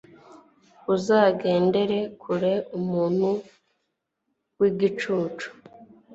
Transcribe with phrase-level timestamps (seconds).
[0.93, 3.29] uzagendere kure umuntu
[4.59, 5.47] w'igicucu